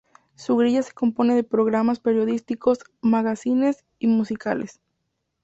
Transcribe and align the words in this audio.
Su 0.33 0.57
grilla 0.57 0.81
se 0.81 0.93
compone 0.93 1.35
de 1.35 1.43
programas 1.43 1.99
periodísticos, 1.99 2.79
magacines 3.01 3.85
y 3.99 4.07
musicales. 4.07 4.81